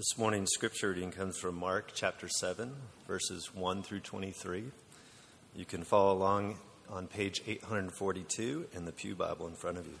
[0.00, 2.72] This morning's scripture reading comes from Mark chapter 7,
[3.06, 4.64] verses 1 through 23.
[5.54, 6.56] You can follow along
[6.88, 9.98] on page 842 in the Pew Bible in front of you.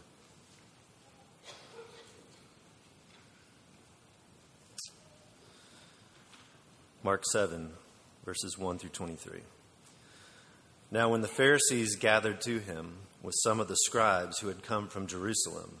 [7.02, 7.68] Mark 7,
[8.24, 9.40] verses 1 through 23.
[10.90, 14.88] Now, when the Pharisees gathered to him with some of the scribes who had come
[14.88, 15.80] from Jerusalem,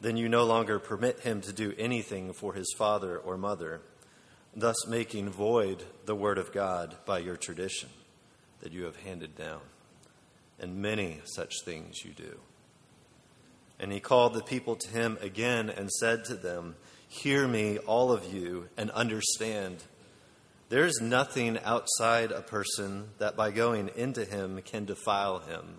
[0.00, 3.80] then you no longer permit him to do anything for his father or mother,
[4.54, 7.88] thus making void the word of God by your tradition
[8.60, 9.60] that you have handed down.
[10.58, 12.38] And many such things you do.
[13.78, 16.76] And he called the people to him again and said to them,
[17.08, 19.84] Hear me, all of you, and understand.
[20.68, 25.78] There is nothing outside a person that by going into him can defile him,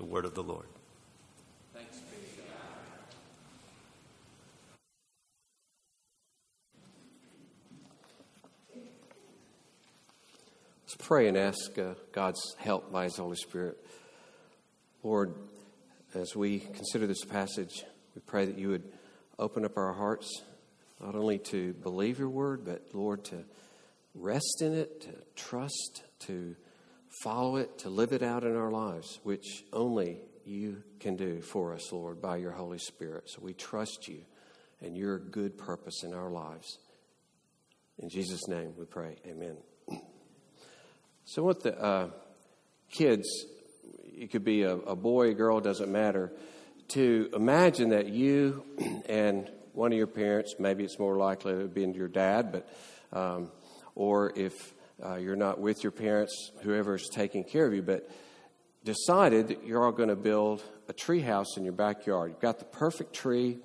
[0.00, 0.64] The word of the Lord.
[1.74, 2.56] Thanks be to God.
[10.84, 13.76] Let's pray and ask uh, God's help by His Holy Spirit.
[15.02, 15.34] Lord,
[16.14, 17.84] as we consider this passage,
[18.14, 18.90] we pray that you would
[19.38, 20.30] open up our hearts,
[20.98, 23.44] not only to believe your word, but Lord, to
[24.14, 26.56] rest in it, to trust, to
[27.22, 31.74] follow it, to live it out in our lives, which only you can do for
[31.74, 33.28] us, Lord, by your Holy Spirit.
[33.28, 34.22] So we trust you
[34.80, 36.78] and your good purpose in our lives.
[37.98, 39.16] In Jesus' name we pray.
[39.26, 39.56] Amen.
[41.26, 42.08] So, what the uh,
[42.90, 43.26] kids
[44.20, 46.32] it could be a, a boy, a girl, doesn't matter,
[46.88, 48.64] to imagine that you
[49.08, 52.68] and one of your parents, maybe it's more likely to be your dad, but
[53.12, 53.50] um,
[53.94, 54.74] or if
[55.04, 58.08] uh, you're not with your parents, whoever's taking care of you, but
[58.84, 62.30] decided that you're all going to build a tree house in your backyard.
[62.30, 63.58] You've got the perfect tree,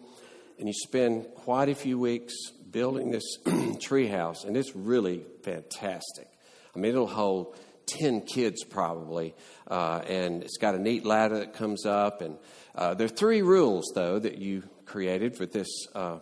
[0.60, 2.34] and you spend quite a few weeks
[2.70, 3.38] building this
[3.82, 6.28] tree house, and it's really fantastic.
[6.76, 7.56] I mean, it'll hold
[7.88, 9.36] 10 kids probably.
[9.68, 12.22] Uh, and it's got a neat ladder that comes up.
[12.22, 12.38] And
[12.76, 16.20] uh, there are three rules, though, that you created for this, uh,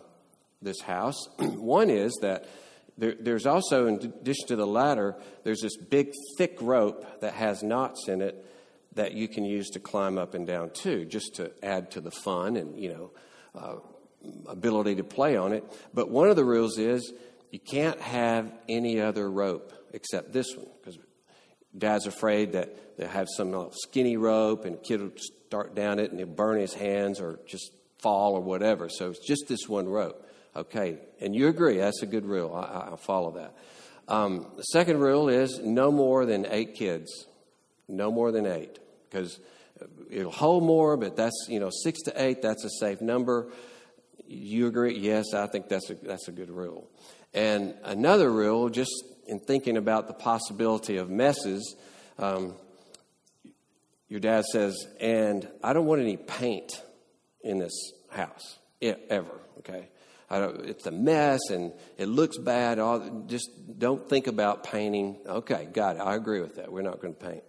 [0.62, 1.28] this house.
[1.38, 2.48] One is that
[2.96, 7.62] there, there's also, in addition to the ladder, there's this big, thick rope that has
[7.62, 8.44] knots in it
[8.94, 12.12] that you can use to climb up and down too, just to add to the
[12.12, 13.10] fun and, you know,
[13.58, 13.74] uh,
[14.48, 15.64] ability to play on it.
[15.92, 17.12] But one of the rules is
[17.50, 20.98] you can't have any other rope except this one, because
[21.76, 25.10] dad's afraid that they'll have some skinny rope and kid will
[25.46, 28.88] start down it and he'll burn his hands or just fall or whatever.
[28.88, 30.23] So it's just this one rope.
[30.56, 32.54] Okay, and you agree, that's a good rule.
[32.54, 33.54] I, I follow that.
[34.06, 37.26] Um, the second rule is no more than eight kids.
[37.88, 38.78] No more than eight.
[39.08, 39.40] Because
[40.10, 43.50] it'll hold more, but that's, you know, six to eight, that's a safe number.
[44.26, 44.96] You agree?
[44.98, 46.88] Yes, I think that's a, that's a good rule.
[47.32, 48.92] And another rule, just
[49.26, 51.76] in thinking about the possibility of messes,
[52.18, 52.54] um,
[54.08, 56.80] your dad says, and I don't want any paint
[57.42, 59.88] in this house, ever, okay?
[60.42, 62.78] It's a mess and it looks bad.
[62.78, 65.18] All, just don't think about painting.
[65.26, 66.00] Okay, got it.
[66.00, 66.70] I agree with that.
[66.72, 67.44] We're not going to paint.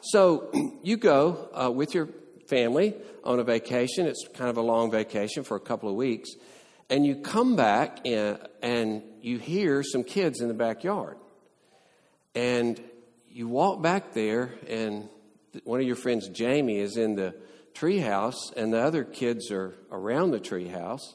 [0.00, 0.50] So
[0.82, 2.08] you go uh, with your
[2.48, 2.94] family
[3.24, 4.06] on a vacation.
[4.06, 6.30] It's kind of a long vacation for a couple of weeks.
[6.90, 11.18] And you come back and, and you hear some kids in the backyard.
[12.34, 12.80] And
[13.30, 15.08] you walk back there, and
[15.64, 17.34] one of your friends, Jamie, is in the
[17.74, 21.14] treehouse, and the other kids are around the treehouse.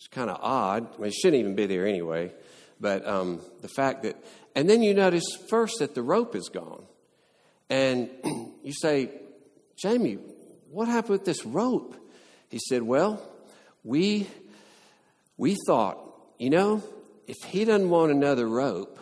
[0.00, 0.94] It's kind of odd.
[0.94, 2.32] I mean, it shouldn't even be there anyway.
[2.80, 4.16] But um, the fact that,
[4.54, 6.84] and then you notice first that the rope is gone.
[7.68, 8.08] And
[8.64, 9.10] you say,
[9.76, 10.14] Jamie,
[10.70, 11.94] what happened with this rope?
[12.48, 13.20] He said, Well,
[13.84, 14.26] we,
[15.36, 15.98] we thought,
[16.38, 16.82] you know,
[17.26, 18.98] if he doesn't want another rope,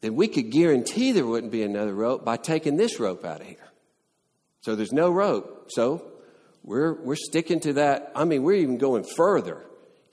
[0.00, 3.46] then we could guarantee there wouldn't be another rope by taking this rope out of
[3.46, 3.68] here.
[4.62, 5.70] So there's no rope.
[5.70, 6.04] So
[6.64, 8.10] we're, we're sticking to that.
[8.16, 9.62] I mean, we're even going further.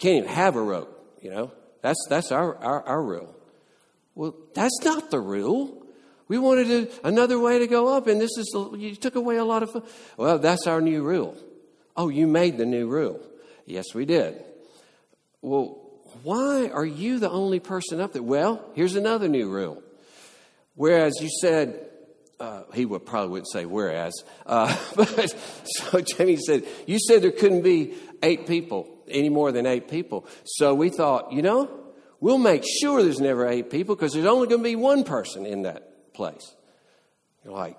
[0.04, 1.54] Can't even have a rope, you know.
[1.82, 3.34] That's, that's our, our, our rule.
[4.16, 5.82] Well, that's not the rule.
[6.28, 9.46] We wanted a, another way to go up, and this is, you took away a
[9.46, 9.90] lot of.
[10.18, 11.38] Well, that's our new rule.
[11.96, 13.22] Oh, you made the new rule.
[13.66, 14.44] Yes, we did.
[15.42, 15.80] Well,
[16.24, 18.22] why are you the only person up there?
[18.22, 19.82] Well, here's another new rule.
[20.76, 21.80] Whereas you said,
[22.44, 24.14] uh, he would probably wouldn't say whereas,
[24.46, 29.66] uh, but so Jamie said, you said there couldn't be eight people any more than
[29.66, 30.28] eight people.
[30.44, 31.72] So we thought, you know,
[32.20, 35.46] we'll make sure there's never eight people because there's only going to be one person
[35.46, 36.54] in that place.
[37.46, 37.78] You're like,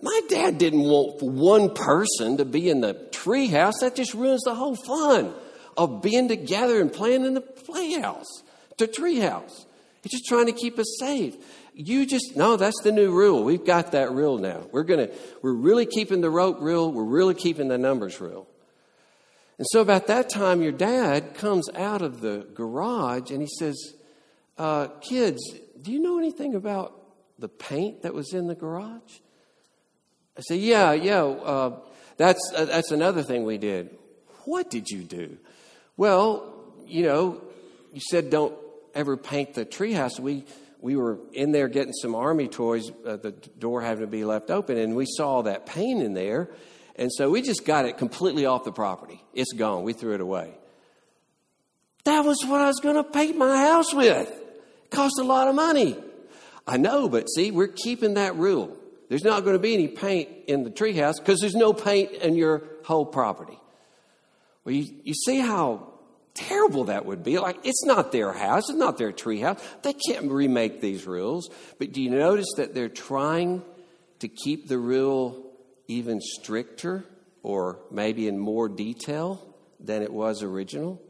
[0.00, 3.80] my dad didn't want one person to be in the treehouse.
[3.80, 5.34] That just ruins the whole fun
[5.76, 8.44] of being together and playing in the playhouse,
[8.78, 9.66] the treehouse.
[10.02, 11.36] He's just trying to keep us safe.
[11.74, 13.44] You just no, that's the new rule.
[13.44, 14.66] We've got that rule now.
[14.72, 15.08] We're gonna
[15.42, 16.92] we're really keeping the rope rule.
[16.92, 18.48] We're really keeping the numbers rule.
[19.60, 23.92] And so, about that time, your dad comes out of the garage and he says,
[24.56, 25.38] uh, Kids,
[25.82, 26.98] do you know anything about
[27.38, 29.18] the paint that was in the garage?
[30.38, 31.78] I say, Yeah, yeah, uh,
[32.16, 33.90] that's, uh, that's another thing we did.
[34.46, 35.36] What did you do?
[35.98, 36.54] Well,
[36.86, 37.42] you know,
[37.92, 38.54] you said don't
[38.94, 40.18] ever paint the treehouse.
[40.18, 40.46] We,
[40.82, 44.50] we were in there getting some army toys, uh, the door having to be left
[44.50, 46.50] open, and we saw that paint in there.
[46.96, 49.22] And so we just got it completely off the property.
[49.32, 49.84] It's gone.
[49.84, 50.54] We threw it away.
[52.04, 54.28] That was what I was going to paint my house with.
[54.28, 55.96] It cost a lot of money.
[56.66, 58.76] I know, but see, we're keeping that rule.
[59.08, 62.36] There's not going to be any paint in the treehouse because there's no paint in
[62.36, 63.58] your whole property.
[64.64, 65.89] Well, you, you see how
[66.34, 67.38] terrible that would be.
[67.38, 69.60] Like, it's not their house, it's not their treehouse.
[69.82, 71.50] They can't remake these rules.
[71.78, 73.62] But do you notice that they're trying
[74.20, 75.50] to keep the rule
[75.88, 77.04] even stricter
[77.42, 81.00] or maybe in more detail than it was original.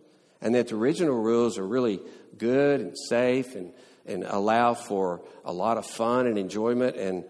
[0.41, 2.00] And that the original rules are really
[2.39, 3.73] good and safe and,
[4.07, 6.97] and allow for a lot of fun and enjoyment.
[6.97, 7.25] And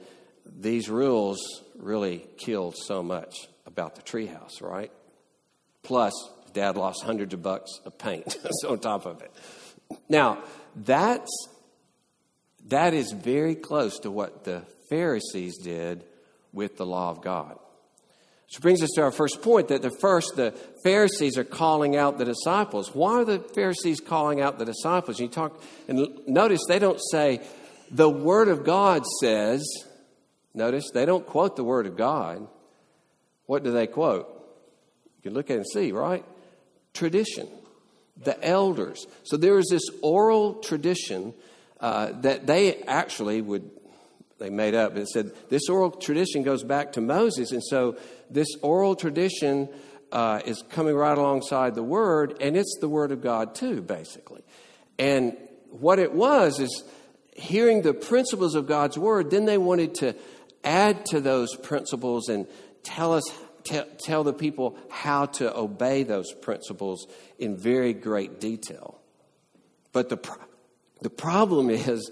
[0.45, 1.41] these rules
[1.77, 4.93] really killed so much about the treehouse, right?
[5.83, 6.13] Plus,
[6.53, 8.37] dad lost hundreds of bucks of paint
[8.69, 9.31] on top of it.
[10.09, 10.43] Now,
[10.77, 11.31] that's,
[12.69, 16.05] that is very close to what the Pharisees did
[16.53, 17.59] with the law of God.
[18.47, 20.51] Which brings us to our first point that the first, the
[20.83, 22.93] Pharisees are calling out the disciples.
[22.93, 25.21] Why are the Pharisees calling out the disciples?
[25.21, 27.43] You talk, and notice they don't say,
[27.93, 29.65] the Word of God says,
[30.53, 32.49] notice they don't quote the Word of God.
[33.47, 34.27] What do they quote?
[35.17, 36.25] You can look at and see, right?
[36.95, 37.49] Tradition,
[38.17, 39.07] the elders.
[39.25, 41.35] So there is this oral tradition
[41.81, 43.71] uh, that they actually would
[44.39, 44.97] they made up.
[44.97, 47.97] It said this oral tradition goes back to Moses, and so
[48.31, 49.69] this oral tradition
[50.11, 54.43] uh, is coming right alongside the Word, and it's the Word of God too, basically.
[54.99, 55.37] And
[55.71, 56.85] what it was is
[57.35, 59.31] hearing the principles of God's Word.
[59.31, 60.15] Then they wanted to
[60.65, 62.47] add to those principles and
[62.83, 63.23] tell us
[63.65, 67.07] tell the people how to obey those principles
[67.39, 69.01] in very great detail.
[69.93, 70.19] But the,
[71.01, 72.11] the problem is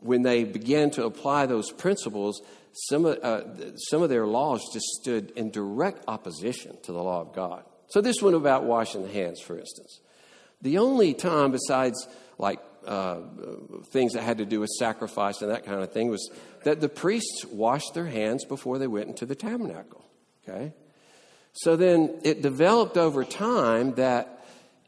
[0.00, 2.40] when they began to apply those principles,
[2.72, 3.42] some of, uh,
[3.90, 7.64] some of their laws just stood in direct opposition to the law of God.
[7.88, 10.00] So, this one about washing the hands, for instance.
[10.60, 12.06] The only time, besides
[12.38, 13.20] like uh,
[13.90, 16.30] things that had to do with sacrifice and that kind of thing, was
[16.64, 20.05] that the priests washed their hands before they went into the tabernacle.
[20.48, 20.72] Okay?
[21.52, 24.44] So then it developed over time that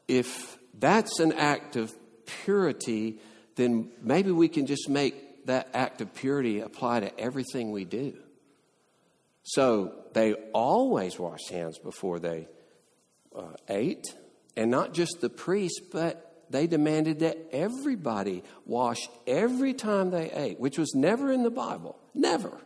[0.07, 1.93] if that's an act of
[2.27, 3.19] purity,
[3.57, 8.15] then maybe we can just make that act of purity apply to everything we do.
[9.43, 12.49] So they always washed hands before they
[13.35, 14.07] uh, ate,
[14.57, 20.61] and not just the priests, but they demanded that everybody wash every time they ate,
[20.61, 21.99] which was never in the Bible.
[22.15, 22.61] Never.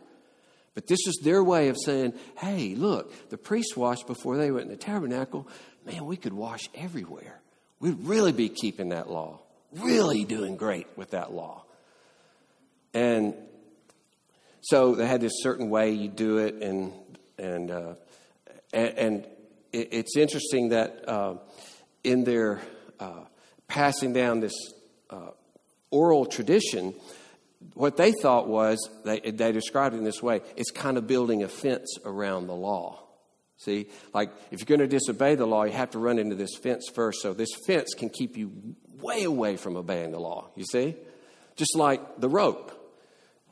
[0.73, 4.65] But this is their way of saying, hey, look, the priests washed before they went
[4.65, 5.47] in the tabernacle.
[5.85, 7.39] Man, we could wash everywhere.
[7.79, 9.39] We'd really be keeping that law,
[9.73, 11.63] really doing great with that law.
[12.93, 13.35] And
[14.61, 16.93] so they had this certain way you do it, and
[17.37, 17.93] and uh,
[18.71, 19.27] and, and
[19.73, 21.35] it's interesting that uh,
[22.03, 22.61] in their
[22.99, 23.25] uh,
[23.67, 24.55] passing down this
[25.09, 25.31] uh,
[25.91, 26.93] oral tradition,
[27.73, 31.43] what they thought was, they, they described it in this way it's kind of building
[31.43, 32.99] a fence around the law.
[33.57, 36.55] See, like if you're going to disobey the law, you have to run into this
[36.55, 37.21] fence first.
[37.21, 40.49] So this fence can keep you way away from obeying the law.
[40.55, 40.95] You see?
[41.55, 42.71] Just like the rope.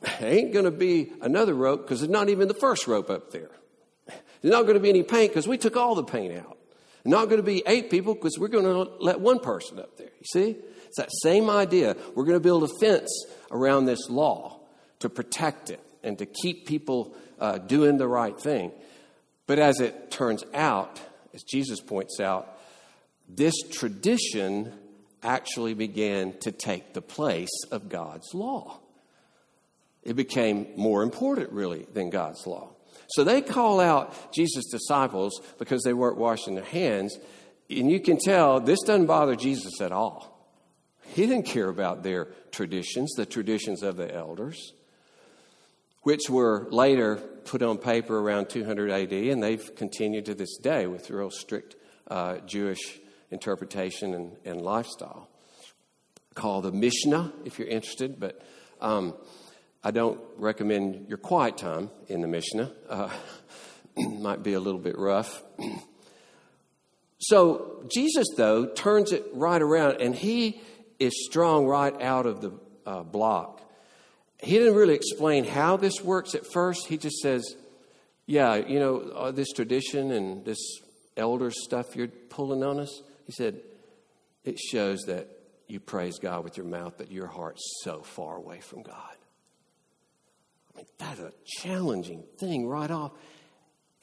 [0.00, 3.30] There ain't going to be another rope because there's not even the first rope up
[3.30, 3.50] there.
[4.06, 6.58] There's not going to be any paint because we took all the paint out.
[7.04, 10.10] Not going to be eight people because we're going to let one person up there.
[10.18, 10.56] You see?
[10.92, 11.96] It's that same idea.
[12.14, 14.60] We're going to build a fence around this law
[14.98, 18.72] to protect it and to keep people uh, doing the right thing.
[19.46, 21.00] But as it turns out,
[21.32, 22.58] as Jesus points out,
[23.26, 24.70] this tradition
[25.22, 28.78] actually began to take the place of God's law.
[30.02, 32.68] It became more important, really, than God's law.
[33.08, 37.16] So they call out Jesus' disciples because they weren't washing their hands.
[37.70, 40.31] And you can tell this doesn't bother Jesus at all.
[41.12, 44.72] He didn't care about their traditions, the traditions of the elders,
[46.04, 50.86] which were later put on paper around 200 AD, and they've continued to this day
[50.86, 51.76] with real strict
[52.08, 52.98] uh, Jewish
[53.30, 55.28] interpretation and, and, lifestyle.
[56.34, 58.40] Called the Mishnah, if you're interested, but
[58.80, 59.14] um,
[59.84, 62.72] I don't recommend your quiet time in the Mishnah.
[62.88, 63.10] Uh,
[63.98, 65.42] might be a little bit rough.
[67.18, 70.60] so Jesus, though, turns it right around, and he
[71.02, 72.52] is strong right out of the
[72.86, 73.60] uh, block.
[74.42, 76.86] He didn't really explain how this works at first.
[76.86, 77.56] He just says,
[78.26, 80.58] "Yeah, you know, uh, this tradition and this
[81.16, 83.60] elder stuff you're pulling on us." He said,
[84.44, 85.28] "It shows that
[85.68, 89.16] you praise God with your mouth, but your heart's so far away from God."
[90.72, 93.12] I mean, that's a challenging thing right off.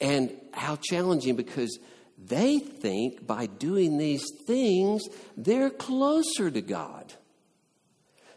[0.00, 1.78] And how challenging because
[2.26, 5.02] they think by doing these things,
[5.36, 7.12] they're closer to God.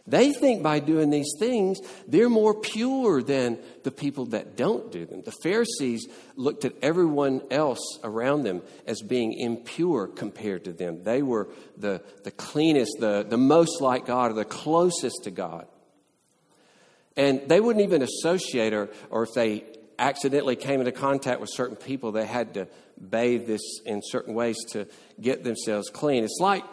[0.06, 5.06] They think by doing these things, they're more pure than the people that don't do
[5.06, 5.22] them.
[5.22, 11.04] The Pharisees looked at everyone else around them as being impure compared to them.
[11.04, 11.48] They were
[11.78, 15.68] the, the cleanest, the, the most like God, or the closest to God.
[17.16, 19.64] And they wouldn't even associate, or, or if they
[20.00, 22.68] accidentally came into contact with certain people, they had to
[23.00, 24.88] bathe this in certain ways to
[25.20, 26.24] get themselves clean.
[26.24, 26.64] It's like,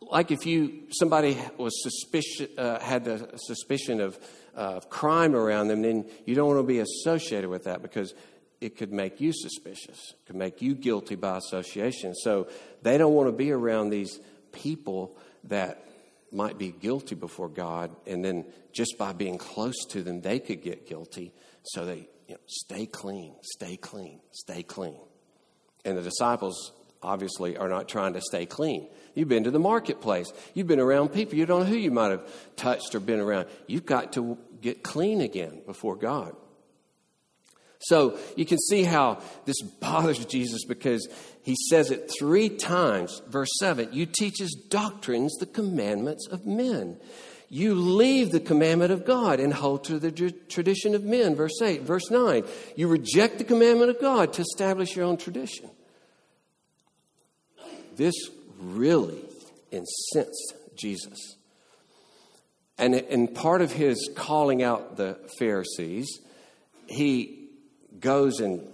[0.00, 4.18] like if you somebody was suspicious, uh, had a suspicion of
[4.54, 8.14] uh, crime around them, then you don't want to be associated with that because
[8.60, 12.14] it could make you suspicious, it could make you guilty by association.
[12.14, 12.48] So
[12.82, 14.20] they don't want to be around these
[14.52, 15.86] people that
[16.30, 20.62] might be guilty before God, and then just by being close to them, they could
[20.62, 21.32] get guilty.
[21.64, 24.98] So they you know, stay clean, stay clean, stay clean.
[25.84, 26.72] And the disciples
[27.02, 28.88] obviously are not trying to stay clean.
[29.14, 32.10] You've been to the marketplace, you've been around people, you don't know who you might
[32.10, 33.48] have touched or been around.
[33.66, 36.34] You've got to get clean again before God.
[37.80, 41.06] So you can see how this bothers Jesus because
[41.42, 43.20] he says it three times.
[43.28, 46.98] Verse 7 You teach as doctrines the commandments of men.
[47.54, 51.34] You leave the commandment of God and hold to the tradition of men.
[51.34, 51.82] Verse 8.
[51.82, 52.44] Verse 9
[52.76, 55.68] You reject the commandment of God to establish your own tradition.
[57.94, 58.14] This
[58.58, 59.22] really
[59.70, 61.36] incensed Jesus.
[62.78, 66.08] And in part of his calling out the Pharisees,
[66.86, 67.50] he
[68.00, 68.66] goes and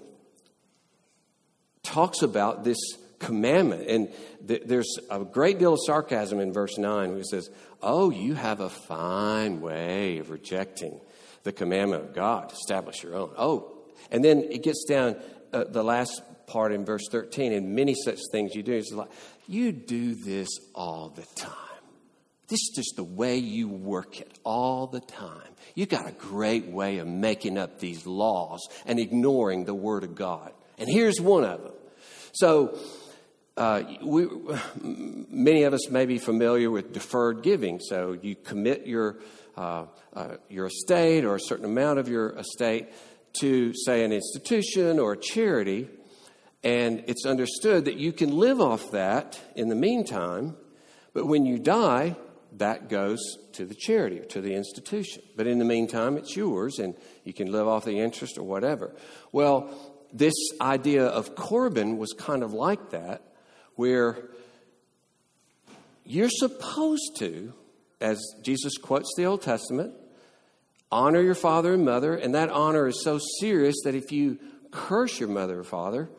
[1.82, 2.78] talks about this
[3.18, 3.88] commandment.
[3.88, 4.08] And
[4.46, 7.50] th- there's a great deal of sarcasm in verse 9 where he says,
[7.82, 11.00] Oh, you have a fine way of rejecting
[11.44, 13.30] the commandment of God to establish your own.
[13.36, 13.72] Oh,
[14.10, 15.16] and then it gets down
[15.52, 18.72] uh, the last part in verse 13, and many such things you do.
[18.72, 19.10] It's like,
[19.46, 21.52] you do this all the time.
[22.48, 25.48] This is just the way you work it all the time.
[25.74, 30.14] You got a great way of making up these laws and ignoring the Word of
[30.14, 30.52] God.
[30.78, 31.72] And here's one of them.
[32.32, 32.78] So,
[33.58, 34.26] uh, we,
[34.82, 37.80] many of us may be familiar with deferred giving.
[37.80, 39.18] So, you commit your,
[39.56, 42.88] uh, uh, your estate or a certain amount of your estate
[43.40, 45.88] to, say, an institution or a charity,
[46.62, 50.56] and it's understood that you can live off that in the meantime,
[51.12, 52.16] but when you die,
[52.56, 53.18] that goes
[53.52, 55.22] to the charity or to the institution.
[55.36, 58.94] But in the meantime, it's yours and you can live off the interest or whatever.
[59.32, 59.70] Well,
[60.12, 63.22] this idea of Corban was kind of like that,
[63.78, 64.18] where
[66.04, 67.52] you're supposed to,
[68.00, 69.94] as Jesus quotes the Old Testament,
[70.90, 74.40] honor your father and mother, and that honor is so serious that if you
[74.72, 76.10] curse your mother or father,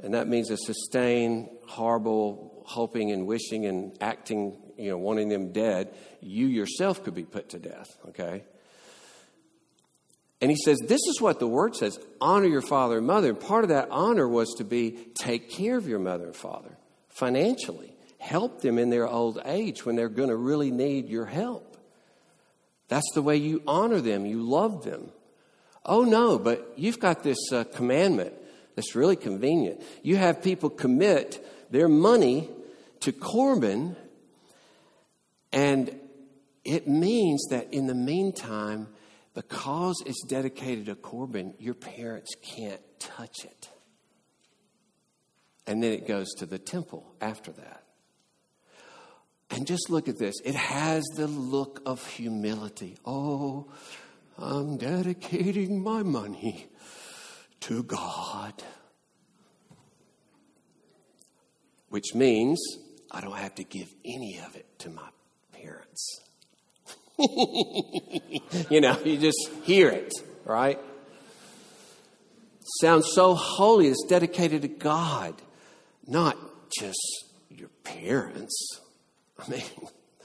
[0.00, 5.50] and that means a sustained, horrible hoping and wishing and acting you know, wanting them
[5.50, 8.44] dead, you yourself could be put to death, okay?
[10.40, 13.30] And he says, This is what the word says honor your father and mother.
[13.30, 16.76] And part of that honor was to be take care of your mother and father
[17.12, 21.76] financially, help them in their old age when they're going to really need your help.
[22.88, 25.10] That's the way you honor them, you love them.
[25.84, 28.34] Oh, no, but you've got this uh, commandment
[28.74, 29.82] that's really convenient.
[30.02, 32.48] You have people commit their money
[33.00, 33.96] to Corban,
[35.52, 35.98] and
[36.64, 38.88] it means that in the meantime,
[39.34, 43.68] because it's dedicated to Corban, your parents can't touch it.
[45.66, 47.82] And then it goes to the temple after that.
[49.50, 52.96] And just look at this it has the look of humility.
[53.04, 53.70] Oh,
[54.38, 56.68] I'm dedicating my money
[57.60, 58.54] to God.
[61.90, 62.58] Which means
[63.10, 65.08] I don't have to give any of it to my
[65.52, 66.20] parents.
[67.18, 70.10] you know, you just hear it,
[70.46, 70.78] right?
[72.80, 73.88] Sounds so holy.
[73.88, 75.34] It's dedicated to God,
[76.06, 76.36] not
[76.78, 78.80] just your parents.
[79.38, 79.62] I mean,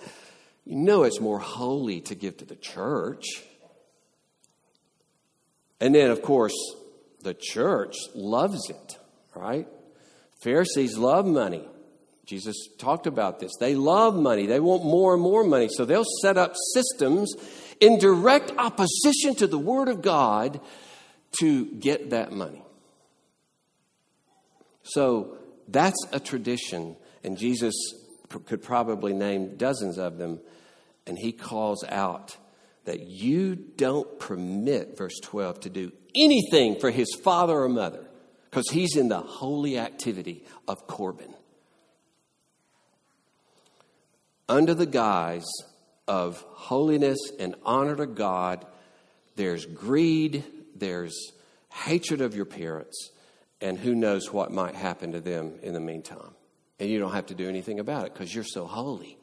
[0.66, 3.26] you know it's more holy to give to the church.
[5.80, 6.56] And then, of course,
[7.22, 8.98] the church loves it,
[9.36, 9.68] right?
[10.42, 11.68] Pharisees love money.
[12.26, 13.54] Jesus talked about this.
[13.60, 15.70] They love money, they want more and more money.
[15.70, 17.34] So they'll set up systems
[17.80, 20.60] in direct opposition to the Word of God
[21.40, 22.64] to get that money.
[24.84, 25.38] So
[25.68, 27.74] that's a tradition, and Jesus
[28.46, 30.40] could probably name dozens of them,
[31.06, 32.38] and he calls out
[32.86, 38.08] that you don't permit, verse 12, to do anything for his father or mother
[38.50, 41.34] because he's in the holy activity of Corban.
[44.50, 45.48] under the guise
[46.08, 48.66] of holiness and honor to God,
[49.36, 50.44] there's greed,
[50.76, 51.16] there's
[51.70, 53.12] hatred of your parents,
[53.62, 56.36] and who knows what might happen to them in the meantime.
[56.80, 59.18] And you don't have to do anything about it because you're so holy.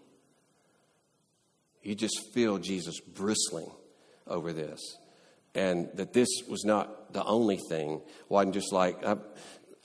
[1.83, 3.71] You just feel Jesus bristling
[4.27, 4.81] over this.
[5.55, 8.01] And that this was not the only thing.
[8.29, 9.17] wasn't just like, uh,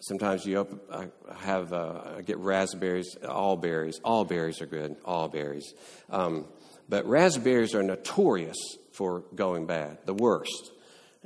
[0.02, 1.08] Sometimes you open, I
[1.40, 4.00] have uh, I get raspberries, all berries.
[4.02, 5.74] All berries are good, all berries.
[6.10, 6.46] Um,
[6.88, 8.58] but raspberries are notorious
[8.94, 10.72] for going bad, the worst.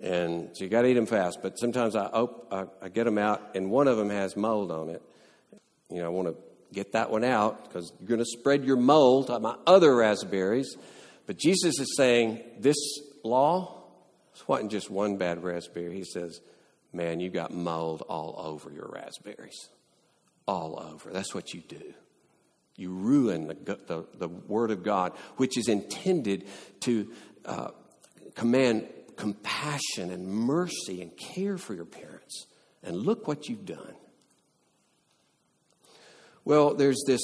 [0.02, 1.40] And so you got to eat them fast.
[1.42, 4.72] But sometimes I, op- I, I get them out, and one of them has mold
[4.72, 5.02] on it.
[5.90, 6.36] You know, I want to
[6.74, 10.76] get that one out because you're going to spread your mold on my other raspberries.
[11.28, 12.78] But Jesus is saying this
[13.24, 13.84] law
[14.48, 15.96] wasn't just one bad raspberry.
[15.96, 16.42] He says
[16.94, 19.70] man, you got mold all over your raspberries.
[20.48, 21.10] All over.
[21.12, 21.94] That's what you do.
[22.76, 23.56] You ruin the,
[23.88, 26.46] the, the Word of God, which is intended
[26.82, 27.12] to
[27.46, 27.70] uh,
[28.36, 32.48] command compassion and mercy and care for your parents.
[32.84, 33.96] And look what you've done.
[36.46, 37.22] Well, there's this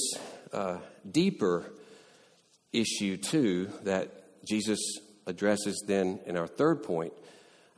[0.53, 0.77] uh,
[1.09, 1.65] deeper
[2.71, 4.79] issue, too, that Jesus
[5.27, 7.13] addresses then in our third point,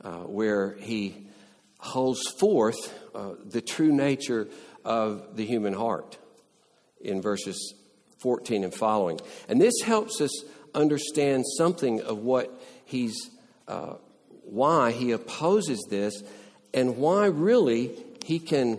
[0.02, 1.26] uh, where he
[1.78, 2.76] holds forth
[3.14, 4.48] uh, the true nature
[4.84, 6.16] of the human heart
[7.00, 7.74] in verses
[8.22, 9.20] 14 and following.
[9.48, 10.30] And this helps us
[10.74, 13.30] understand something of what he's,
[13.68, 13.94] uh,
[14.44, 16.22] why he opposes this,
[16.74, 17.92] and why really
[18.24, 18.78] he can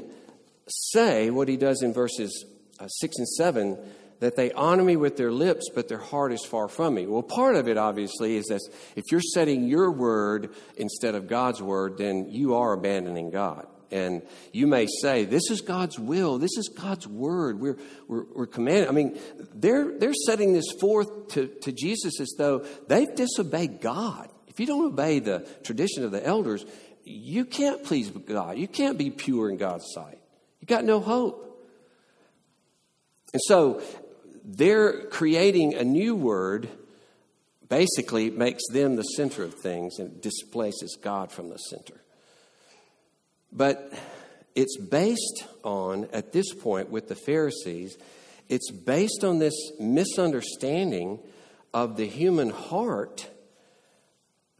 [0.67, 2.45] say what he does in verses
[2.79, 3.77] uh, 6 and 7
[4.19, 7.05] that they honor me with their lips, but their heart is far from me.
[7.05, 8.61] Well, part of it, obviously, is that
[8.95, 13.67] if you're setting your word instead of God's word, then you are abandoning God.
[13.91, 16.39] And you may say, This is God's will.
[16.39, 17.59] This is God's word.
[17.59, 18.87] We're, we're, we're commanded.
[18.87, 19.19] I mean,
[19.53, 24.29] they're, they're setting this forth to, to Jesus as though they've disobeyed God.
[24.53, 26.63] If you don't obey the tradition of the elders,
[27.03, 28.57] you can't please God.
[28.57, 30.19] You can't be pure in God's sight.
[30.59, 31.39] You got no hope.
[33.33, 33.81] And so
[34.45, 36.69] they're creating a new word
[37.67, 41.99] basically makes them the center of things and displaces God from the center.
[43.51, 43.91] But
[44.53, 47.97] it's based on, at this point with the Pharisees,
[48.49, 51.19] it's based on this misunderstanding
[51.73, 53.27] of the human heart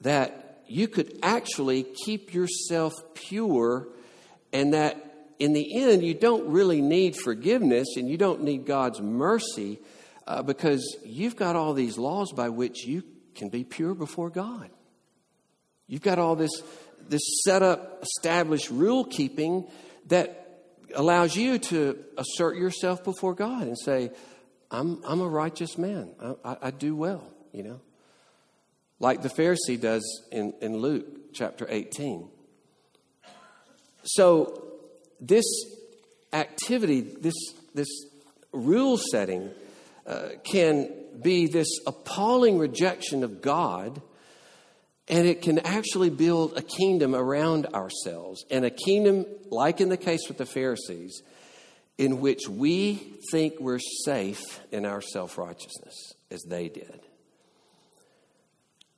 [0.03, 3.87] that you could actually keep yourself pure
[4.51, 9.01] and that in the end you don't really need forgiveness and you don't need God's
[9.01, 9.79] mercy
[10.27, 13.03] uh, because you've got all these laws by which you
[13.35, 14.69] can be pure before God.
[15.87, 16.61] You've got all this,
[17.09, 19.67] this set up, established rule keeping
[20.07, 20.39] that
[20.95, 24.11] allows you to assert yourself before God and say,
[24.69, 26.13] I'm, I'm a righteous man.
[26.21, 27.81] I, I, I do well, you know
[29.03, 32.25] like the Pharisee does in, in Luke chapter 18.
[34.05, 34.63] So,
[35.19, 35.43] this
[36.31, 37.35] activity, this,
[37.75, 37.89] this
[38.53, 39.51] rule setting,
[40.07, 40.89] uh, can
[41.21, 44.01] be this appalling rejection of God,
[45.09, 48.45] and it can actually build a kingdom around ourselves.
[48.49, 51.21] And a kingdom, like in the case with the Pharisees,
[51.97, 52.95] in which we
[53.31, 57.01] think we're safe in our self righteousness, as they did.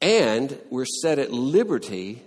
[0.02, 2.22] And we're set at liberty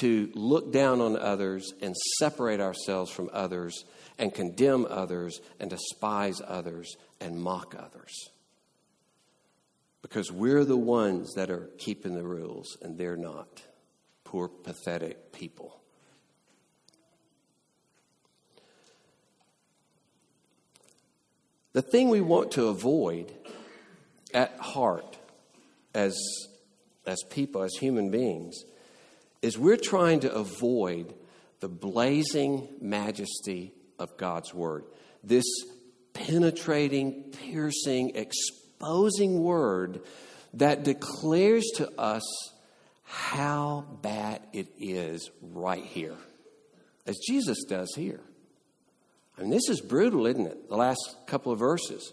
[0.00, 3.84] to look down on others and separate ourselves from others
[4.18, 8.12] and condemn others and despise others and mock others.
[10.02, 13.62] Because we're the ones that are keeping the rules and they're not.
[14.24, 15.80] Poor, pathetic people.
[21.72, 23.32] The thing we want to avoid
[24.32, 25.18] at heart
[25.92, 26.16] as
[27.06, 28.64] as people, as human beings,
[29.42, 31.14] is we're trying to avoid
[31.60, 34.84] the blazing majesty of God's Word.
[35.22, 35.44] This
[36.12, 40.00] penetrating, piercing, exposing Word
[40.54, 42.22] that declares to us
[43.04, 46.16] how bad it is right here,
[47.06, 48.20] as Jesus does here.
[49.36, 50.68] I mean, this is brutal, isn't it?
[50.68, 52.12] The last couple of verses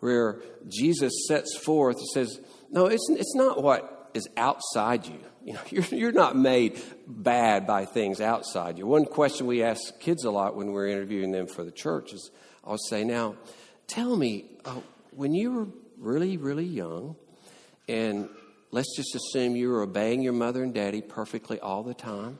[0.00, 5.18] where Jesus sets forth, says, No, it's, it's not what is outside you.
[5.44, 8.86] You know, you're, you're not made bad by things outside you.
[8.86, 12.30] One question we ask kids a lot when we're interviewing them for the church is
[12.64, 13.36] I'll say, Now,
[13.86, 15.66] tell me, uh, when you were
[15.98, 17.16] really, really young,
[17.88, 18.28] and
[18.70, 22.38] let's just assume you were obeying your mother and daddy perfectly all the time.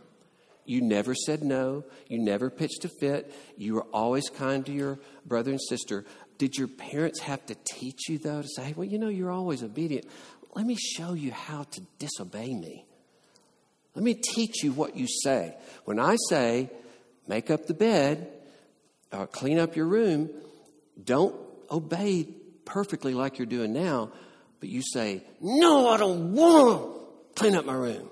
[0.66, 1.84] You never said no.
[2.08, 3.34] You never pitched a fit.
[3.58, 6.06] You were always kind to your brother and sister.
[6.38, 9.62] Did your parents have to teach you, though, to say, well, you know, you're always
[9.62, 10.06] obedient?
[10.55, 12.87] Let me show you how to disobey me.
[13.95, 15.57] Let me teach you what you say.
[15.85, 16.71] When I say,
[17.29, 18.31] make up the bed,
[19.12, 20.31] or clean up your room,
[21.03, 21.35] don't
[21.71, 22.29] obey
[22.64, 24.12] perfectly like you're doing now,
[24.61, 28.11] but you say, No, I don't want to clean up my room.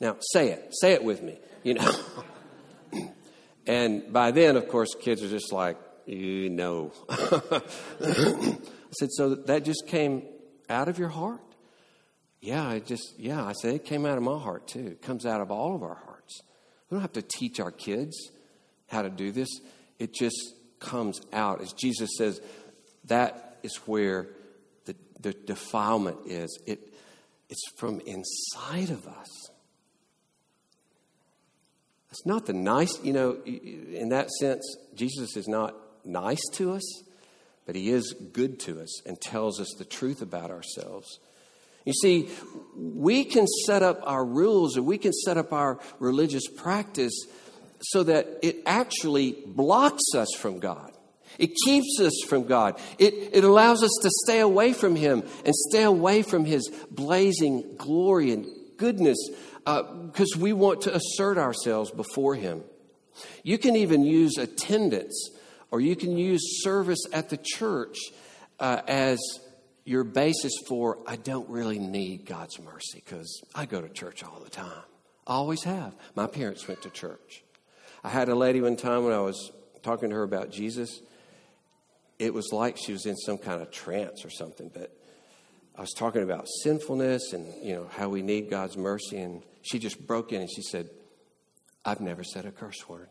[0.00, 0.70] Now, say it.
[0.80, 1.94] Say it with me, you know.
[3.66, 6.92] and by then, of course, kids are just like, You know.
[7.08, 7.62] I
[8.92, 10.24] said, So that just came
[10.68, 11.40] out of your heart?
[12.42, 14.84] Yeah, I just, yeah, I said it came out of my heart too.
[14.84, 16.40] It comes out of all of our hearts.
[16.90, 18.30] We don't have to teach our kids
[18.88, 19.48] how to do this,
[19.98, 21.62] it just comes out.
[21.62, 22.42] As Jesus says,
[23.04, 24.26] that is where
[24.84, 26.58] the, the defilement is.
[26.66, 26.92] It,
[27.48, 29.28] it's from inside of us.
[32.10, 35.74] It's not the nice, you know, in that sense, Jesus is not
[36.04, 37.02] nice to us,
[37.64, 41.20] but he is good to us and tells us the truth about ourselves.
[41.84, 42.28] You see,
[42.76, 47.14] we can set up our rules or we can set up our religious practice
[47.80, 50.92] so that it actually blocks us from God.
[51.38, 52.78] It keeps us from God.
[52.98, 57.76] It, it allows us to stay away from Him and stay away from His blazing
[57.76, 59.18] glory and goodness
[59.64, 62.62] because uh, we want to assert ourselves before Him.
[63.42, 65.30] You can even use attendance
[65.70, 67.98] or you can use service at the church
[68.60, 69.18] uh, as
[69.84, 74.40] your basis for, I don't really need God's mercy because I go to church all
[74.42, 74.82] the time.
[75.26, 75.94] I always have.
[76.14, 77.42] My parents went to church.
[78.04, 79.50] I had a lady one time when I was
[79.82, 81.00] talking to her about Jesus,
[82.18, 84.70] it was like she was in some kind of trance or something.
[84.72, 84.96] But
[85.76, 89.78] I was talking about sinfulness and you know how we need God's mercy, and she
[89.78, 90.88] just broke in and she said,
[91.84, 93.08] "I've never said a curse word."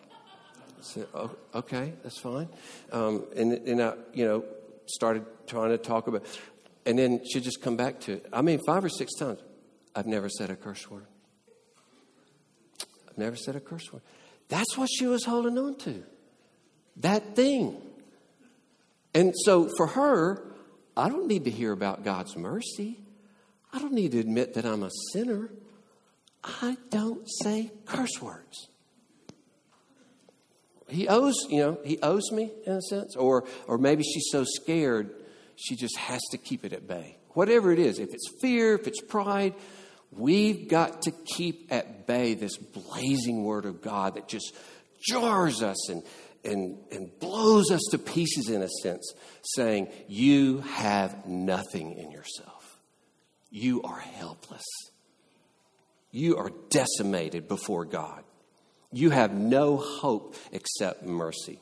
[0.00, 2.48] I said, oh, "Okay, that's fine."
[2.92, 4.44] Um, and and I, you know,
[4.88, 6.24] started trying to talk about,
[6.86, 8.26] and then she'd just come back to it.
[8.32, 9.40] I mean, five or six times,
[9.94, 11.06] I've never said a curse word.
[13.08, 14.02] I've never said a curse word.
[14.48, 16.02] That's what she was holding on to.
[16.96, 17.76] That thing.
[19.14, 20.42] And so for her,
[20.96, 22.98] I don't need to hear about God's mercy.
[23.72, 25.50] I don't need to admit that I'm a sinner.
[26.42, 28.68] I don't say curse words.
[30.88, 34.44] He owes, you know, he owes me in a sense, or or maybe she's so
[34.44, 35.10] scared
[35.56, 37.18] she just has to keep it at bay.
[37.30, 39.54] Whatever it is, if it's fear, if it's pride,
[40.12, 44.54] we've got to keep at bay this blazing word of God that just
[45.00, 46.02] jars us and
[46.44, 52.78] and, and blows us to pieces in a sense, saying, You have nothing in yourself.
[53.50, 54.64] You are helpless.
[56.10, 58.24] You are decimated before God.
[58.92, 61.60] You have no hope except mercy.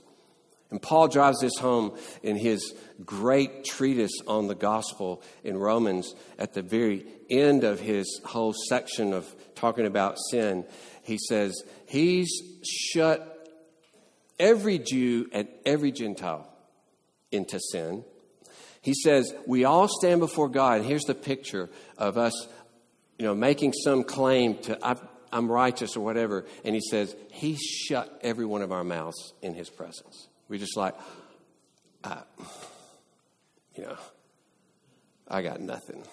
[0.70, 6.54] And Paul drives this home in his great treatise on the gospel in Romans at
[6.54, 10.64] the very end of his whole section of talking about sin.
[11.02, 11.54] He says,
[11.86, 12.30] He's
[12.64, 13.32] shut
[14.40, 16.48] every Jew and every Gentile
[17.30, 18.04] into sin.
[18.82, 20.82] He says, We all stand before God.
[20.82, 22.48] Here's the picture of us,
[23.18, 24.96] you know, making some claim to, i
[25.32, 26.44] am righteous or whatever.
[26.64, 30.28] And he says, He shut every one of our mouths in His presence.
[30.48, 30.94] We're just like,
[33.74, 33.96] you know,
[35.28, 36.04] I got nothing.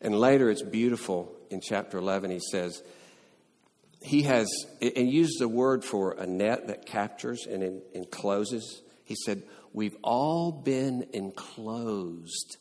[0.00, 2.30] And later it's beautiful in chapter 11.
[2.30, 2.82] He says,
[4.06, 4.48] he has,
[4.80, 8.82] and used the word for a net that captures and encloses.
[9.04, 12.56] He said, We've all been enclosed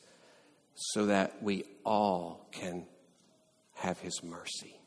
[0.73, 2.86] so that we all can
[3.75, 4.80] have his mercy.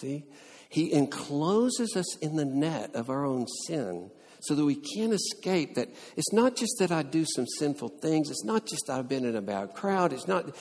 [0.00, 0.24] See?
[0.68, 5.74] He encloses us in the net of our own sin so that we can't escape
[5.74, 9.24] that it's not just that I do some sinful things, it's not just I've been
[9.24, 10.54] in a bad crowd, it's not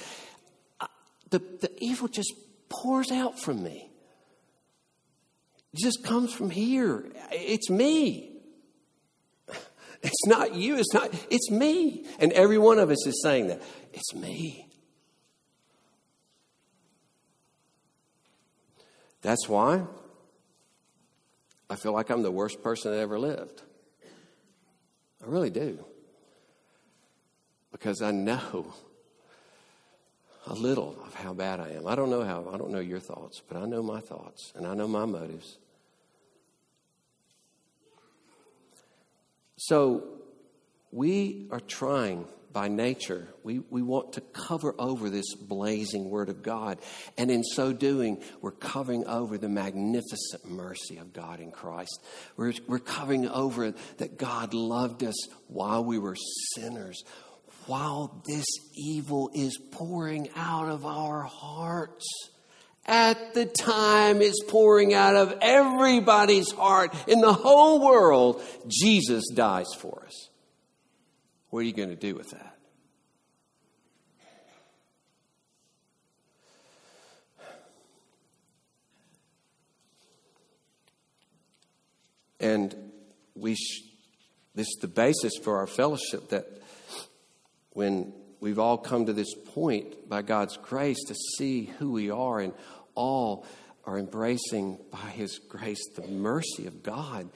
[1.29, 2.33] the, the evil just
[2.69, 3.89] pours out from me.
[5.73, 7.05] It just comes from here.
[7.31, 8.33] It's me.
[10.03, 10.77] It's not you.
[10.77, 12.05] It's not, it's me.
[12.19, 13.63] And every one of us is saying that.
[13.93, 14.66] It's me.
[19.21, 19.83] That's why
[21.69, 23.61] I feel like I'm the worst person that ever lived.
[25.23, 25.83] I really do.
[27.71, 28.73] Because I know
[30.45, 31.87] a little of how bad I am.
[31.87, 34.65] I don't know how, I don't know your thoughts, but I know my thoughts and
[34.65, 35.57] I know my motives.
[39.57, 40.03] So
[40.91, 46.43] we are trying by nature, we, we want to cover over this blazing word of
[46.43, 46.79] God.
[47.17, 52.01] And in so doing, we're covering over the magnificent mercy of God in Christ.
[52.35, 55.15] We're, we're covering over that God loved us
[55.47, 56.15] while we were
[56.55, 57.03] sinners,
[57.65, 62.07] while this evil is pouring out of our hearts
[62.87, 69.67] at the time it's pouring out of everybody's heart in the whole world, Jesus dies
[69.77, 70.29] for us.
[71.49, 72.57] What are you going to do with that?
[82.39, 82.75] And
[83.35, 83.83] we sh-
[84.55, 86.47] this is the basis for our fellowship that
[87.71, 92.39] when we've all come to this point by God's grace to see who we are
[92.39, 92.53] and
[92.95, 93.45] all
[93.85, 97.29] are embracing by His grace the mercy of God,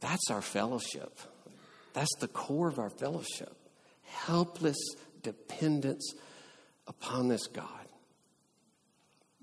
[0.00, 1.18] that's our fellowship.
[1.96, 3.56] That's the core of our fellowship.
[4.02, 4.76] Helpless
[5.22, 6.12] dependence
[6.86, 7.66] upon this God.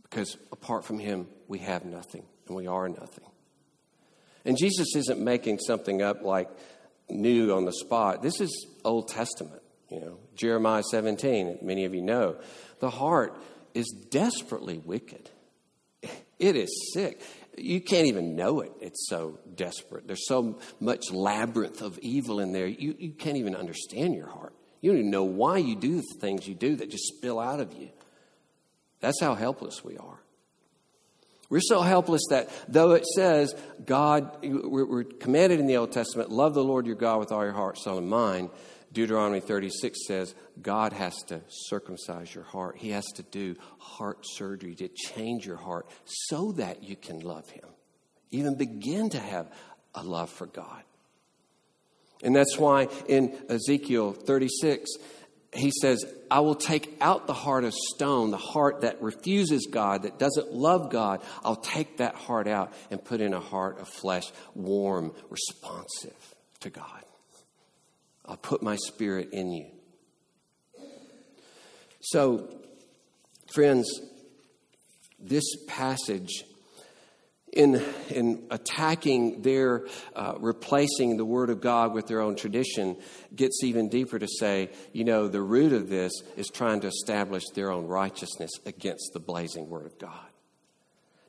[0.03, 3.25] Because apart from Him, we have nothing and we are nothing.
[4.45, 6.47] And Jesus isn't making something up like
[7.09, 8.21] new on the spot.
[8.21, 12.37] This is Old Testament, you know, Jeremiah 17, many of you know.
[12.81, 13.35] The heart
[13.73, 15.31] is desperately wicked.
[16.37, 17.19] It is sick.
[17.57, 18.71] You can't even know it.
[18.81, 20.07] It's so desperate.
[20.07, 22.67] There's so much labyrinth of evil in there.
[22.67, 24.53] You, you can't even understand your heart.
[24.81, 27.59] You don't even know why you do the things you do that just spill out
[27.59, 27.89] of you.
[28.99, 30.19] That's how helpless we are.
[31.49, 36.53] We're so helpless that though it says God, we're, commanded in the Old Testament, love
[36.53, 38.49] the Lord your God with all your heart, soul, and mind.
[38.93, 42.77] Deuteronomy 36 says God has to circumcise your heart.
[42.77, 47.49] He has to do heart surgery to change your heart so that you can love
[47.49, 47.65] Him.
[48.31, 49.51] even begin to have
[49.95, 50.83] a love for God.
[52.23, 54.89] And that's why in Ezekiel 36,
[55.51, 60.03] he says, I will take out the heart of stone, the heart that refuses God,
[60.03, 61.21] that doesn't love God.
[61.43, 66.69] I'll take that heart out and put in a heart of flesh, warm, responsive to
[66.69, 67.03] God.
[68.25, 69.65] I'll put my spirit in you.
[72.01, 72.49] So,
[73.53, 73.87] friends,
[75.19, 76.43] this passage
[77.53, 82.97] in, in attacking their uh, replacing the Word of God with their own tradition
[83.35, 87.43] gets even deeper to say, you know, the root of this is trying to establish
[87.53, 90.25] their own righteousness against the blazing Word of God.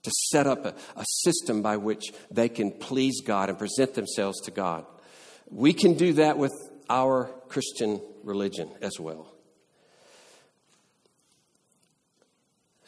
[0.04, 4.40] To set up a, a system by which they can please God and present themselves
[4.42, 4.86] to God.
[5.50, 6.52] We can do that with
[6.88, 9.34] our Christian religion as well.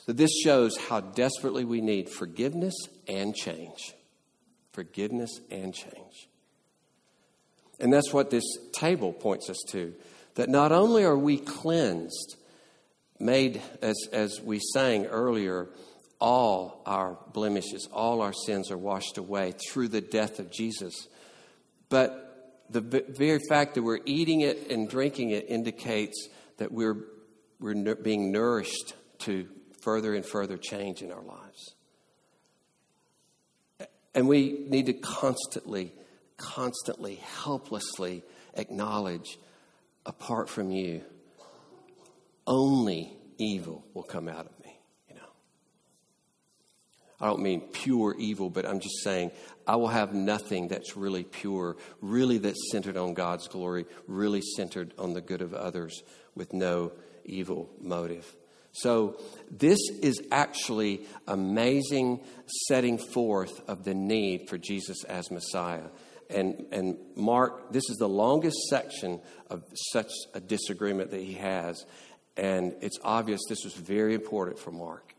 [0.07, 2.75] So, this shows how desperately we need forgiveness
[3.09, 3.95] and change.
[4.73, 6.29] Forgiveness and change.
[7.81, 9.95] And that's what this table points us to
[10.37, 12.37] that not only are we cleansed,
[13.19, 15.69] made, as, as we sang earlier,
[16.21, 21.09] all our blemishes, all our sins are washed away through the death of Jesus,
[21.89, 22.26] but
[22.71, 26.97] the very fact that we're eating it and drinking it indicates that we're,
[27.61, 29.47] we're being nourished to
[29.81, 31.75] further and further change in our lives.
[34.15, 35.93] And we need to constantly,
[36.37, 38.23] constantly, helplessly
[38.55, 39.39] acknowledge
[40.07, 41.03] apart from you,
[42.47, 44.56] only evil will come out of
[47.21, 49.31] I don't mean pure evil, but I'm just saying
[49.67, 54.93] I will have nothing that's really pure, really that's centered on God's glory, really centered
[54.99, 56.03] on the good of others
[56.35, 56.93] with no
[57.25, 58.37] evil motive.
[58.73, 59.19] So,
[59.51, 62.21] this is actually amazing
[62.69, 65.89] setting forth of the need for Jesus as Messiah.
[66.29, 71.87] And, and Mark, this is the longest section of such a disagreement that he has.
[72.37, 75.15] And it's obvious this was very important for Mark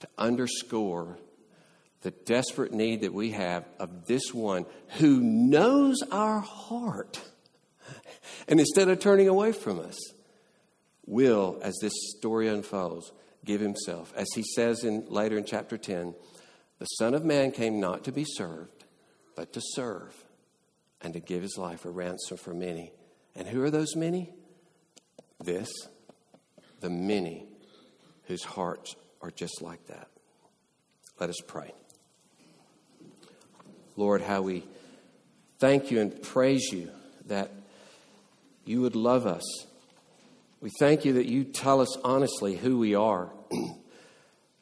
[0.00, 1.16] to underscore
[2.02, 4.66] the desperate need that we have of this one
[4.98, 7.20] who knows our heart.
[8.48, 9.98] And instead of turning away from us,
[11.06, 13.12] will, as this story unfolds,
[13.44, 14.12] give himself.
[14.16, 16.14] As he says in, later in chapter 10,
[16.78, 18.84] the Son of Man came not to be served,
[19.36, 20.14] but to serve
[21.02, 22.92] and to give his life a ransom for many.
[23.34, 24.32] And who are those many?
[25.42, 25.70] This,
[26.80, 27.46] the many
[28.24, 30.08] whose hearts are just like that.
[31.18, 31.72] Let us pray.
[34.00, 34.64] Lord, how we
[35.58, 36.90] thank you and praise you
[37.26, 37.52] that
[38.64, 39.44] you would love us
[40.60, 43.30] we thank you that you tell us honestly who we are.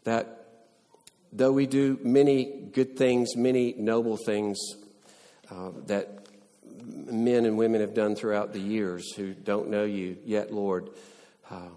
[0.05, 0.45] that
[1.33, 4.57] though we do many good things, many noble things
[5.51, 6.29] uh, that
[6.87, 10.91] men and women have done throughout the years who don't know you yet, Lord,
[11.51, 11.69] uh,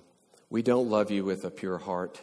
[0.52, 2.22] we don't love you with a pure heart.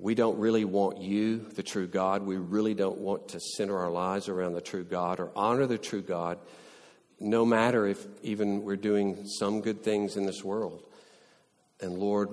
[0.00, 2.22] We don't really want you, the true God.
[2.22, 5.76] We really don't want to center our lives around the true God or honor the
[5.76, 6.38] true God,
[7.18, 10.82] no matter if even we're doing some good things in this world.
[11.80, 12.30] And Lord,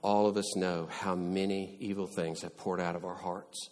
[0.00, 3.68] all of us know how many evil things have poured out of our hearts.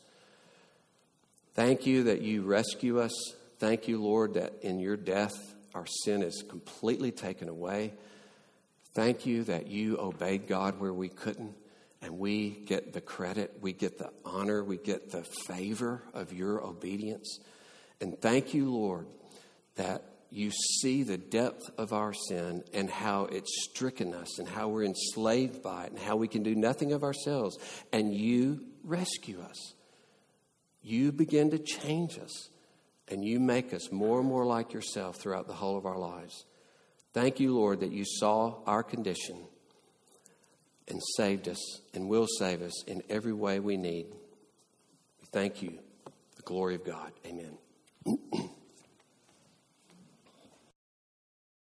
[1.55, 3.13] Thank you that you rescue us.
[3.61, 5.35] Thank you, Lord, that in your death
[5.73, 7.95] our sin is completely taken away.
[8.93, 11.55] Thank you that you obeyed God where we couldn't,
[12.05, 16.63] and we get the credit, we get the honor, we get the favor of your
[16.63, 17.41] obedience.
[17.99, 19.07] And thank you, Lord,
[19.77, 24.69] that you see the depth of our sin and how it's stricken us and how
[24.69, 27.57] we're enslaved by it and how we can do nothing of ourselves.
[27.91, 29.73] And you rescue us.
[30.83, 32.51] You begin to change us
[33.09, 36.45] and you make us more and more like yourself throughout the whole of our lives.
[37.15, 39.39] Thank you, Lord, that you saw our condition
[40.89, 44.07] and saved us and will save us in every way we need.
[45.21, 45.79] We thank you.
[46.37, 47.13] The glory of God.
[47.27, 47.59] Amen.